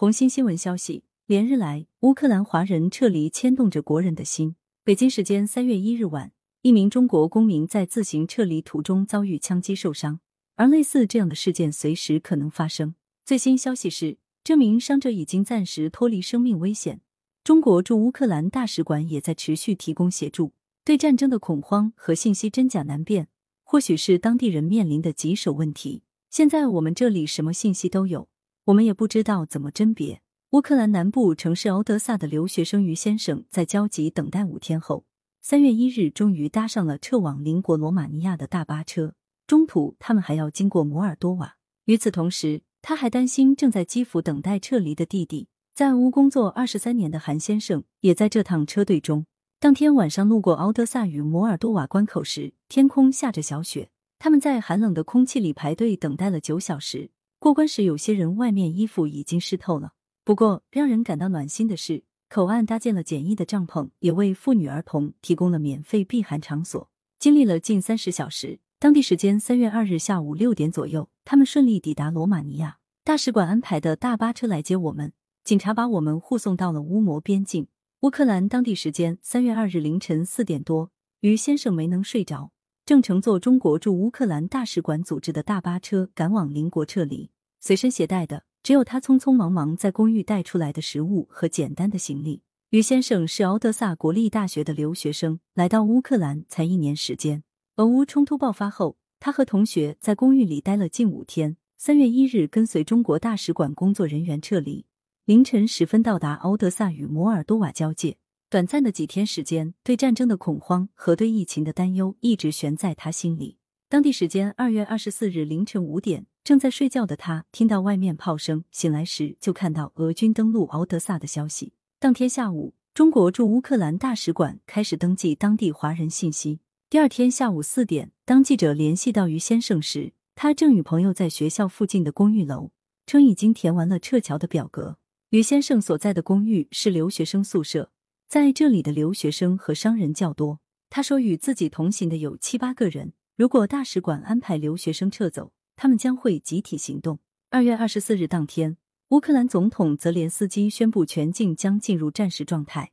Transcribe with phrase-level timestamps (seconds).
[0.00, 4.56] 红星新闻消息，连日来，乌克兰华人撤离牵动着国人的心。
[4.82, 10.20] 北京时间三月一日晚，一名中国公民在自行撤离途中遭遇枪击受伤，
[10.56, 12.94] 而类似这样的事件随时可能发生。
[13.26, 17.02] 最新消息是，这名伤者已经暂时脱离生命危险。
[17.44, 20.54] 中国驻乌克兰大使馆也在持续提供协助。
[20.82, 23.28] 对战争的恐慌和信息真假难辨，
[23.62, 26.04] 或许是当地人面临的棘手问题。
[26.30, 28.30] 现在我们这里什么信息都有。
[28.70, 30.22] 我们也不知道怎么甄别。
[30.50, 35.04] 乌克兰南部城市敖德萨的留学生于先生在焦急等待五天后，
[35.40, 39.14] 三月一日终于搭上了撤往邻国罗马尼亚的大巴车。
[39.48, 41.56] 中途他们还要经过摩尔多瓦。
[41.86, 45.48] 与此同时，他还担心正在基辅等待撤离的弟弟。
[45.74, 49.26] 在乌工作二十三年的韩先生也在这趟车队中。
[49.58, 53.90] 当天晚上路过敖德萨与摩尔多瓦关口时，天空下着小雪。
[54.20, 57.10] 他们在寒冷的空气里排队等待了九小时。
[57.40, 59.94] 过关时，有些人外面衣服已经湿透了。
[60.24, 66.90] 不过，让人感到暖心的是，口岸搭建了简易的帐篷，也为妇女儿童提供了免费避寒场所。
[67.18, 72.76] 经历了近三十小时，当地时间三月二日下午六点左右，他们顺利抵达罗马尼亚。
[73.04, 77.68] 大使馆安排的大巴车来接我们，警察把我们护送到了乌摩边境。
[78.00, 82.52] 乌克兰当地时间三月二日凌晨四点多，于先生没能睡着。
[82.86, 92.42] 正乘坐中国驻乌克兰大使馆组织的大巴车赶往邻国撤离，随身携带的只有他匆匆忙忙在公寓带出来的食物和简单的行李。
[92.70, 97.42] 于先生是敖德萨国立大学的留学生，来到乌克兰才一年时间。
[97.76, 101.56] 俄乌冲突爆发后，他和同学在公寓里待了近五天。
[101.76, 104.86] 三月一日，跟随中国大使馆工作人员撤离，
[105.24, 108.18] 凌晨时分到达敖德萨与摩尔多瓦交界。
[108.48, 113.58] 短暂的几天时间，对战争的恐慌和对疫情的担忧一直悬在他心里。
[113.88, 121.74] 当地时间二月二十四日凌晨五点，正在睡觉的他听到外面炮声，醒来时就看到俄军登陆敖德萨的消息。
[121.98, 126.60] 当天下午，中国驻乌克兰大使馆开始登记当地华人信息。
[126.88, 132.70] 第二天下午四点，当记者联系到于先生时，他正与朋友在学校附近的公寓楼，
[133.06, 134.96] 称已经填完了撤侨的表格。
[135.28, 137.92] 于先生所在的公寓是留学生宿舍。
[138.26, 140.60] 在这里的留学生和商人较多。
[140.88, 143.12] 他说，与自己同行的有七八个人。
[143.36, 145.52] 如果大使馆安排留学生撤走，
[145.82, 147.20] 他们将会集体行动。
[147.48, 148.76] 二月二十四日当天，
[149.08, 152.92] 乌克兰总统泽连斯基宣布全境将进入战时状态。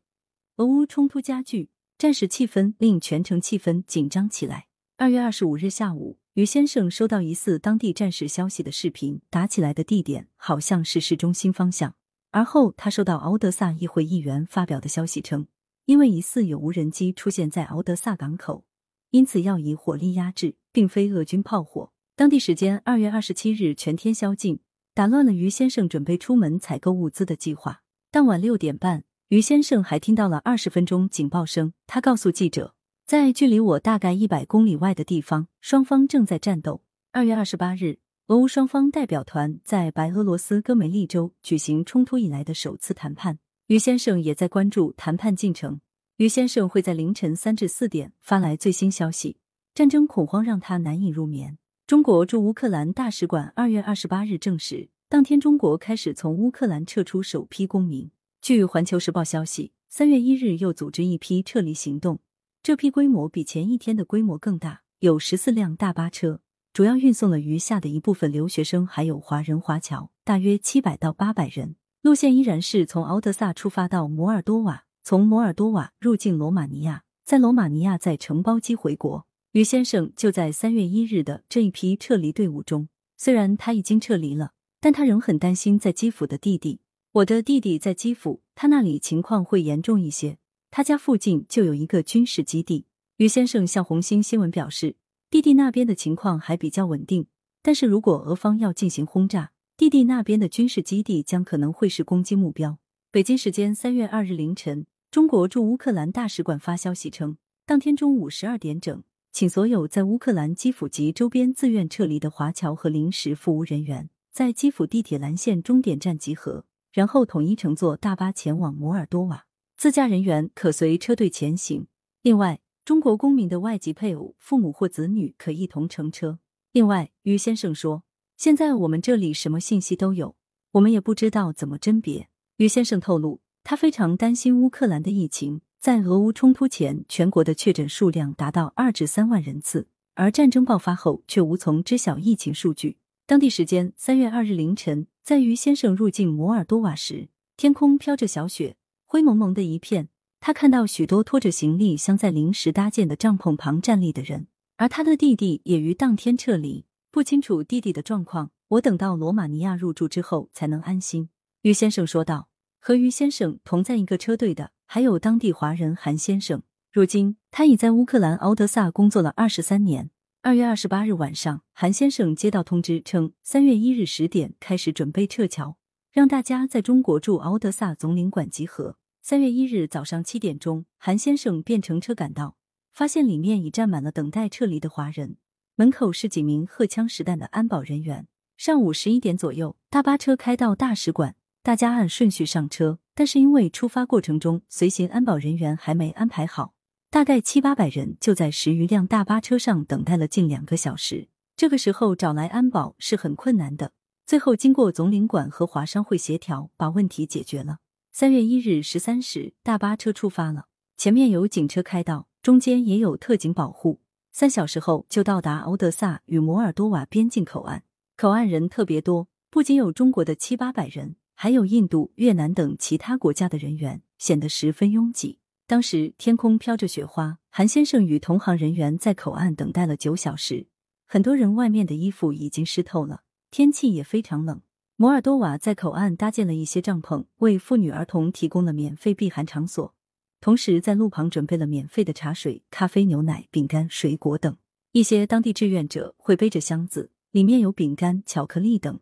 [0.55, 4.67] 俄乌冲突加剧，战时气氛令全城气氛紧张起来。
[4.95, 11.93] 二月二十五日下午，于先生收到疑似当地战时消息的视频，打起来的地点好像是市中心方向。
[12.31, 15.45] 而后，他收到敖德萨议会议员发表的消息称，
[15.83, 18.63] 因为疑似有无人机出现在敖德萨港口，
[19.09, 21.91] 因此要以火力压制，并非俄军炮火。
[22.17, 24.59] 当地时间二月二十七日全天宵禁，
[24.95, 27.83] 打乱了于先生准备出门采购物资的计划。
[28.09, 31.73] 当晚六点半，于先生还听到了二十分钟警报声。
[31.85, 32.73] 他告诉记者，
[33.05, 36.81] 在距离我大概一百公里外的地方，双方正在战斗。
[37.11, 37.99] 二月二十八日。
[38.29, 43.37] 俄乌双方代表团在白俄罗斯戈梅利州举行冲突以来的首次谈判。
[43.67, 45.79] 于先生也在关注谈判进程。
[46.15, 49.37] 于先生会在凌晨三至四点发来最新消息。
[49.75, 51.59] 战争恐慌让他难以入眠。
[51.87, 58.11] 中国驻乌克兰大使馆二月二十八日证实，当天中国开始从乌克兰撤出首批公民。
[58.41, 62.19] 据环球时报消息，三月一日又组织一批撤离行动，
[62.61, 66.41] 这批规模比前一天的规模更大，有十四辆大巴车。
[66.73, 71.77] 主要运送了余下的一部分留学生，还有华人华侨，大约七百到八百人。
[72.01, 79.25] 路线依然是从敖德萨出发到摩尔多瓦，从摩尔多瓦入境罗马尼亚，在罗马尼亚再乘包机回国。
[79.51, 82.89] 于先生就在三月一日的这一批撤离队伍中。
[83.15, 86.81] 虽然他已经撤离了，但他仍很担心在基辅的弟弟。
[87.13, 90.37] 我的弟弟在基辅，他那里情况会严重一些。
[90.69, 92.85] 他家附近就有一个军事基地。
[93.17, 94.95] 于先生向红星新闻表示。
[95.29, 97.27] 弟弟那边的情况还比较稳定，
[97.61, 102.77] 但是如果俄方要进行轰炸，弟弟那边的军事基地将可能会是攻击目标。
[103.11, 109.03] 北京时间三月二日凌晨，中国驻乌克兰大使馆发消息称，当天中午十二点整，
[109.37, 119.45] 请所有在乌克兰基辅及周边自愿撤离的华侨和临时服务人员在基辅地铁蓝线终点站集合，然后统一乘坐大巴前往摩尔多瓦，
[119.77, 121.85] 自驾人员可随车队前行。
[122.23, 122.59] 另外。
[122.83, 126.39] 中国公民的外籍配偶、父母或子女可一同乘车。
[126.71, 128.03] 另外，于先生说
[128.37, 130.35] ：“现在我们这里什么信息都有，
[130.71, 135.61] 我们也不知道怎么甄别。”于先生透露，他非常担心乌克兰的疫情。
[135.79, 142.97] 在俄乌冲突前，全国的确诊数量达到二至三万人次，而战争爆发后却无从知晓疫情数据。
[143.25, 148.75] 当地时间三月二日凌晨，在于先生入境摩尔多瓦时，天空飘着小雪，
[149.05, 150.09] 灰蒙蒙的一片。
[150.39, 154.47] 他看到许多拖着行李箱在临时搭建的帐篷旁站立的人，
[154.77, 156.85] 而他的弟弟也于当天撤离。
[157.11, 161.29] 不清楚弟弟的状况，我等到罗马尼亚入住之后才能安心。
[161.61, 162.49] 于先生说道。
[162.79, 166.63] 和于先生同在一个车队的还有当地华人韩先生。
[166.91, 170.09] 如今他已在乌克兰敖德萨工作了二十三年。
[170.41, 175.75] 二月二十八日晚上，韩先生接到通知称，三月一日十点开始准备撤侨，
[176.11, 178.95] 让大家在中国驻敖德萨总领馆集合。
[179.21, 182.55] 三月一日早上七点钟，韩先生便乘车赶到，
[182.93, 185.35] 发现里面已站满了等待撤离的华人，
[185.75, 188.27] 门口是几名荷枪实弹的安保人员。
[188.55, 191.35] 上午十一点左右，大巴车开到大使馆，
[191.67, 196.73] 大家按顺序上车，但是因为出发过程中随行安保人员还没安排好。
[197.09, 201.27] 大概七八百人就在十余辆大巴车上等待了近两个小时。
[201.57, 203.91] 这个时候找来安保是很困难的。
[204.25, 207.79] 最后经过总领馆和华商会协调，把问题解决了。
[208.13, 213.99] 三月一日十三时，大巴车出发了，前面有警车开道，中间也有特警保护。
[214.31, 217.83] 三小时后就到达敖德萨与摩尔多瓦边境口岸。
[218.15, 225.37] 口岸人特别多，不仅有中国的七八百人，还有印度、越南等其他国家的人员，显得十分拥挤。
[225.67, 230.65] 当时天空飘着雪花，韩先生与同行人员在口岸等待了九小时，
[231.05, 234.61] 很多人外面的衣服已经湿透了，天气也非常冷。
[234.95, 239.93] 摩尔多瓦在口岸搭建了一些帐篷，为妇女儿童提供了免费避寒场所，
[240.41, 244.57] 同时在路旁准备了免费的茶水、咖啡、牛奶、饼干、水果等。
[244.91, 248.99] 一些当地志愿者会背着箱子，里面有饼干、巧克力等，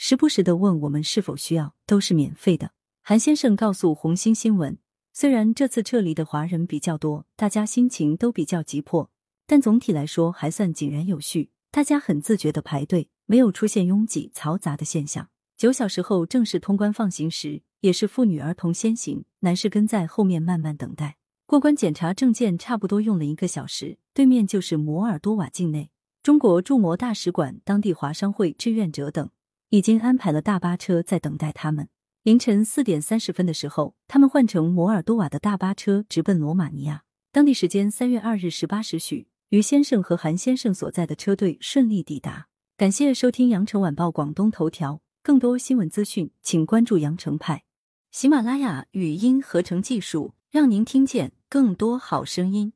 [0.00, 2.70] 时不时的问我们是否需要，都是免费的。
[3.02, 4.78] 韩先生告诉红星新闻。
[5.12, 9.10] 虽然这次撤离的华人比较多，大家心情都比较急迫，
[9.44, 11.50] 但总体来说还算井然有序。
[11.72, 15.28] 大家很自觉的排队，没有出现拥挤嘈杂的现象。
[15.56, 23.98] 九小时后正式通关放行时，也是妇女儿童先行，男士跟在后面慢慢等待过关检查证件，差不多用了一个小时。
[24.14, 25.90] 对面就是摩尔多瓦境内，
[26.22, 29.28] 中国驻摩大使馆、当地华商会志愿者等
[29.70, 31.88] 已经安排了大巴车在等待他们。
[32.22, 37.04] 凌晨四点三十分的时候，他们换乘摩尔多瓦的大巴车直奔罗马尼亚。
[37.32, 42.48] 当地时间三月二日十八时许，于先生和韩先生所在的车队顺利抵达。
[42.76, 47.64] 感谢收听羊城晚报广东头条，更多新闻资讯，请关注羊城派。
[48.10, 52.72] 喜马拉雅语音合成技术，让您听见更多好声音。